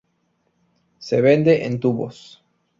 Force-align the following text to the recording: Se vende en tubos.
Se 0.97 1.21
vende 1.21 1.65
en 1.67 1.79
tubos. 1.79 2.43